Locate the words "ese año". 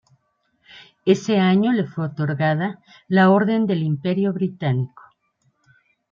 1.05-1.71